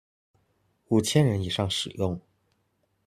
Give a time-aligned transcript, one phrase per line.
[0.87, 2.19] 五千人以上使用